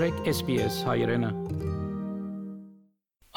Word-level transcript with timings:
մտրեք 0.00 0.28
SPS 0.30 0.76
հայրենը 0.88 1.28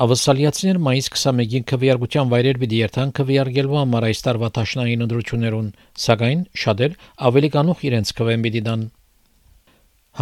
Ավասալիացիներ 0.04 0.78
մայիս 0.86 1.10
21-ին 1.12 1.66
քվեարկության 1.68 2.30
վայրեր 2.32 2.60
պիտի 2.62 2.78
երթան 2.80 3.12
քվեարկելու 3.18 3.76
համար 3.82 4.08
այս 4.08 4.24
տարվա 4.28 4.50
տաշնային 4.58 5.04
ընդրություններուն, 5.06 5.68
սակայն 6.06 6.46
շատեր 6.64 6.96
ավելի 7.30 7.50
կանուխ 7.58 7.84
իրենց 7.90 8.14
քվեն 8.20 8.48
պիտի 8.48 8.64
դան։ 8.70 8.88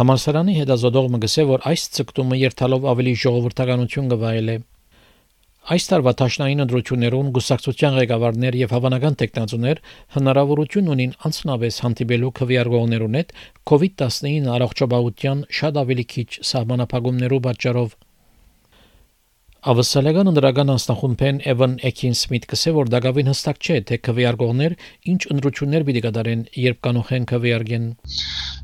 Համալսարանի 0.02 0.58
հետազոտողը 0.58 1.22
գսե 1.26 1.46
որ 1.52 1.66
այս 1.70 1.86
ցկտումը 1.94 2.40
երթալով 2.42 2.90
ավելի 2.90 3.14
ժողովրդականություն 3.22 4.12
կվայելե։ 4.16 4.58
Այս 5.62 5.84
տարվա 5.86 6.12
տաշնային 6.18 6.62
ընդրություններուն 6.64 7.28
գուսակցության 7.36 7.96
ղեկավարներ 8.00 8.56
եւ 8.58 8.72
հավանական 8.74 9.16
տեխնացուներ 9.20 9.80
հնարավորություն 10.16 10.88
ունին 10.94 11.12
անցնավես 11.28 11.78
հանդիպելու 11.84 12.30
քվեարկողներուն 12.38 13.18
հետ 13.18 13.30
COVID-19 13.70 14.48
առողջապահության 14.56 15.44
շատ 15.60 15.78
ավելի 15.84 16.06
քիչ 16.14 16.26
սահմանափակումներով 16.50 17.44
պատճառով 17.46 17.94
Ավսալական 19.62 20.32
ընդրական 20.32 20.74
անստախումբեն 20.74 21.36
Էվան 21.54 21.74
Էքին 21.86 22.16
Սմիթ 22.18 22.46
կսե 22.50 22.70
որ 22.82 22.88
դակավին 22.96 23.28
հստակ 23.30 23.60
չէ 23.62 23.76
թե 23.86 23.98
քվեարկողներ 24.08 24.72
ինչ 25.14 25.20
ընդրություններ 25.36 25.84
պիտի 25.86 26.02
կատարեն 26.10 26.46
երբ 26.66 26.80
կանոխեն 26.88 27.28
քվեարկեն 27.30 27.86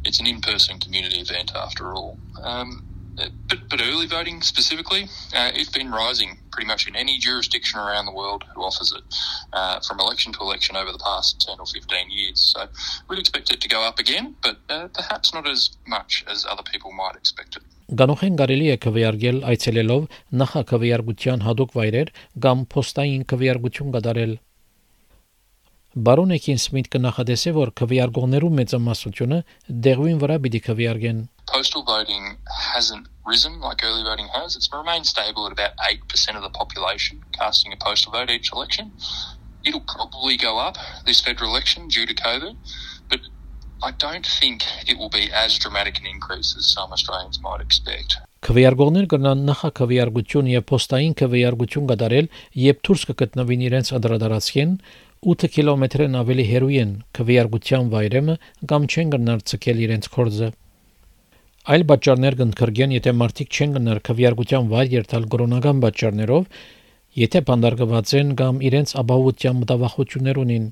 It's 0.03 0.19
an 0.19 0.27
in-person 0.27 0.83
community 0.83 1.21
event 1.23 1.55
after 1.55 1.95
all. 1.95 2.19
Um, 2.43 2.98
but, 3.49 3.59
but 3.71 3.81
early 3.83 4.07
voting 4.07 4.43
specifically, 4.43 5.05
uh, 5.35 5.51
it's 5.55 5.71
been 5.71 5.91
rising 5.91 6.39
pretty 6.51 6.67
much 6.67 6.87
in 6.89 6.97
any 6.97 7.19
jurisdiction 7.19 7.79
around 7.79 8.07
the 8.07 8.13
world 8.13 8.45
who 8.55 8.63
offers 8.63 8.93
it 8.93 9.05
uh, 9.53 9.81
from 9.81 10.01
election 10.01 10.33
to 10.35 10.41
election 10.41 10.77
over 10.77 10.93
the 10.93 10.99
past 10.99 11.41
10 11.47 11.61
or 11.61 11.67
15 11.67 12.11
years. 12.11 12.55
So 12.55 12.67
we'd 13.09 13.19
expect 13.19 13.53
it 13.53 13.61
to 13.61 13.69
go 13.69 13.83
up 13.83 13.99
again, 13.99 14.37
but 14.43 14.59
uh, 14.69 14.89
perhaps 14.89 15.35
not 15.35 15.49
as 15.49 15.71
much 15.87 16.25
as 16.29 16.47
other 16.49 16.63
people 16.73 16.93
might 16.93 17.17
expect 17.17 17.57
it. 17.57 17.63
Գանոխեն 17.89 18.35
կարելի 18.37 18.67
է 18.69 18.75
քվեարկել 18.85 19.39
այցելելով 19.49 20.03
նախաքվեարկության 20.41 21.45
հadoop 21.47 21.71
վայրեր 21.79 22.11
կամ 22.45 22.65
փոստային 22.75 23.23
քվեարկություն 23.31 23.95
կատարել։ 23.95 24.35
Բարոն 26.09 26.35
Էքին 26.37 26.61
Սմիթ 26.61 26.91
կնախադեսե 26.93 27.53
որ 27.57 27.73
քվեարկողներու 27.81 28.51
մեծամասնությունը 28.59 29.39
դեղին 29.89 30.21
վրա 30.21 30.37
պիտի 30.45 30.61
քվեարկեն։ 30.69 31.23
Postal 31.53 31.83
voting 31.83 32.37
hasn't 32.75 33.09
risen 33.27 33.61
like 33.61 33.83
early 33.83 34.05
voting 34.05 34.29
has. 34.35 34.55
It's 34.57 34.69
remained 34.73 35.07
stable 35.07 35.47
at 35.47 35.53
about 35.53 35.77
8% 35.79 36.37
of 36.37 36.43
the 36.43 36.51
population 36.51 37.25
casting 37.33 37.73
a 37.73 37.77
postal 37.77 38.13
vote 38.13 38.31
each 38.31 38.53
election. 38.53 38.93
It'll 39.65 39.81
probably 39.81 40.37
go 40.37 40.59
up 40.59 40.77
this 41.07 41.21
federal 41.21 41.51
election 41.51 41.89
due 41.89 42.07
to 42.07 42.15
COVID, 42.15 42.55
but 43.09 43.21
I 43.83 43.93
don't 43.93 44.27
think 44.27 44.63
it 44.87 44.99
will 44.99 45.09
be 45.09 45.31
as 45.33 45.59
dramatic 45.59 45.99
an 45.99 46.07
increase 46.07 46.55
as 46.59 46.67
some 46.67 46.93
Australians 46.93 47.41
might 47.41 47.61
expect. 47.61 48.19
Քվեարկողներ 48.47 49.07
կգնան 49.11 49.41
նախաքվեարկություն 49.49 50.49
եւ 50.53 50.65
փոստային 50.71 51.15
քվեարկություն 51.19 51.89
կատարել, 51.91 52.29
երբ 52.65 52.83
դուրս 52.87 53.03
կգտնվին 53.09 53.65
իրենց 53.69 53.91
անդրադարձին 53.99 54.77
8 55.35 55.51
կիլոմետրեն 55.57 56.15
ավելի 56.21 56.45
հեռու 56.53 56.71
են 56.85 56.93
քվեարկության 57.19 57.91
վայրեմը 57.95 58.37
կամ 58.71 58.89
չեն 58.95 59.13
գնար 59.17 59.45
ցկել 59.51 59.85
իրենց 59.89 60.11
կորձը։ 60.15 60.51
Այլ 61.69 61.83
պատճառներ 61.85 62.35
կընկրգեն, 62.39 62.93
եթե 62.97 63.13
մարդիկ 63.21 63.49
չեն 63.53 63.73
գնար 63.77 63.99
քվեարկության 64.09 64.69
վայր 64.71 64.93
երթալ 64.95 65.25
կորոնական 65.33 65.81
պատճառներով, 65.83 66.45
եթե 67.21 67.41
բանդարգված 67.49 68.13
են 68.21 68.31
կամ 68.39 68.61
իրենց 68.69 68.95
ապահովության 69.03 69.59
մտավախություններ 69.59 70.39
ունին։ 70.43 70.69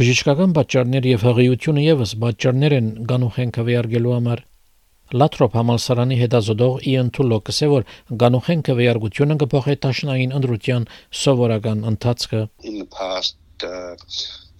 Բժշկական 0.00 0.54
պատճառներ 0.56 1.06
եւ 1.10 1.26
հղիությունը 1.28 1.84
եւս 1.84 2.14
պատճառներ 2.24 2.74
են 2.80 2.88
գանուխեն 3.12 3.52
քվեարկելու 3.58 4.14
համար։ 4.16 4.42
Լատրոփ 5.20 5.54
համալսարանի 5.58 6.18
հետազոտող 6.18 6.74
Իան 6.90 7.12
Թուլոկը 7.14 7.54
ասել 7.54 7.70
որ 7.74 7.86
գանուխեն 8.22 8.64
քվեարկությունը 8.70 9.36
կփոխի 9.44 9.76
տաշնային 9.86 10.34
ընդրության 10.40 10.88
սովորական 11.20 11.84
ընթացքը։ 11.92 12.42
In 12.72 12.82
the 12.82 12.88
past 12.90 13.38
uh, 13.62 13.94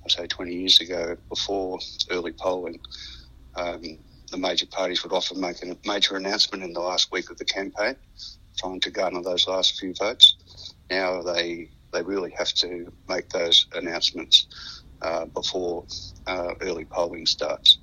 say 0.06 0.26
20 0.26 0.54
years 0.54 0.78
ago 0.86 1.16
before 1.28 1.78
early 2.10 2.32
polling 2.32 2.78
um, 3.56 3.98
the 4.30 4.38
major 4.38 4.66
parties 4.66 5.02
would 5.02 5.12
often 5.12 5.40
make 5.40 5.62
a 5.62 5.76
major 5.84 6.16
announcement 6.16 6.62
in 6.64 6.72
the 6.72 6.80
last 6.80 7.12
week 7.12 7.30
of 7.30 7.36
the 7.38 7.44
campaign 7.44 7.96
trying 8.58 8.80
to 8.80 8.90
garner 8.90 9.22
those 9.22 9.46
last 9.46 9.78
few 9.80 9.94
votes. 9.94 10.36
Now 10.90 11.22
they 11.22 11.68
they 11.92 12.02
really 12.02 12.32
have 12.38 12.52
to 12.62 12.68
make 13.08 13.28
those 13.30 13.66
announcements 13.74 14.36
uh, 15.02 15.24
before 15.26 15.84
uh, 16.26 16.54
early 16.60 16.84
polling 16.84 17.26
starts. 17.26 17.78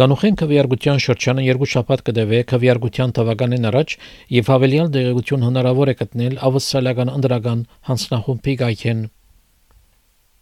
Գանուխեն 0.00 0.36
քվեարկության 0.40 1.00
շրջանը 1.04 1.42
երկու 1.44 1.66
շաբաթ 1.72 2.02
կդեվե 2.06 2.38
քվեարկության 2.52 3.10
թվականին 3.18 3.68
առաջ 3.70 3.96
եւ 4.36 4.46
հավելյալ 4.52 4.88
դեղեցություն 4.94 5.44
հնարավոր 5.46 5.92
է 5.92 5.94
գտնել 5.98 6.38
ավսալական 6.48 7.12
ընդրական 7.12 7.66
հանձնախումբի 7.88 8.54
գայքեն 8.62 9.02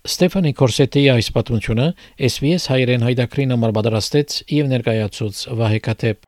Ստեֆանի 0.01 0.51
Կորսետի 0.57 1.01
այս 1.13 1.27
պատմությունը 1.37 1.87
SBS 2.25 2.65
հայերեն 2.73 3.03
հայդակրին 3.05 3.51
համար 3.53 3.73
պատրաստեց 3.77 4.37
եւ 4.57 4.71
ներկայացուց 4.71 5.41
Վահե 5.61 5.81
Կատեփ 5.87 6.23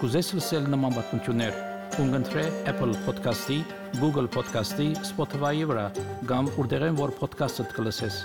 Կուզես 0.00 0.30
լսել 0.38 0.70
նման 0.72 0.96
պատմություններ 0.96 1.60
կընտրե 1.98 2.46
Apple 2.72 2.96
Podcast-ի, 3.04 3.58
Google 4.00 4.26
Podcast-ի, 4.32 4.88
Spotify-ի 5.12 5.68
վրա, 5.68 5.84
կամ 6.32 6.48
որտեղեն 6.56 6.96
որ 6.98 7.12
podcast-ը 7.20 7.68
կլսես։ 7.76 8.16